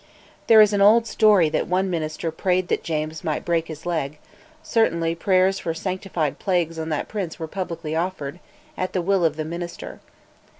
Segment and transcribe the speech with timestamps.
[0.47, 4.17] There is an old story that one minister prayed that James might break his leg:
[4.63, 8.39] certainly prayers for "sanctified plagues" on that prince were publicly offered,
[8.75, 9.99] at the will of the minister.